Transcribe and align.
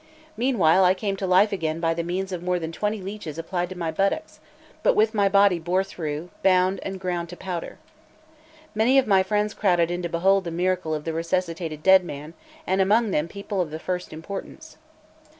Meanwhile 0.35 0.83
I 0.83 0.95
came 0.95 1.15
to 1.17 1.27
life 1.27 1.51
again 1.53 1.79
by 1.79 1.93
the 1.93 2.01
means 2.01 2.31
of 2.31 2.41
more 2.41 2.57
than 2.57 2.71
twenty 2.71 2.99
leeches 3.03 3.37
applied 3.37 3.69
to 3.69 3.77
my 3.77 3.91
buttocks, 3.91 4.39
but 4.81 4.95
with 4.95 5.13
my 5.13 5.29
body 5.29 5.59
bore 5.59 5.83
through, 5.83 6.31
bound, 6.41 6.79
and 6.81 6.99
ground 6.99 7.29
to 7.29 7.37
powder. 7.37 7.77
Many 8.73 8.97
of 8.97 9.05
my 9.05 9.21
friends 9.21 9.53
crowded 9.53 9.91
in 9.91 10.01
to 10.01 10.09
behold 10.09 10.45
the 10.45 10.49
miracle 10.49 10.95
of 10.95 11.03
the 11.03 11.13
resuscitated 11.13 11.83
dead 11.83 12.03
man, 12.03 12.33
and 12.65 12.81
among 12.81 13.11
them 13.11 13.27
people 13.27 13.61
of 13.61 13.69
the 13.69 13.77
first 13.77 14.11
importance. 14.11 14.77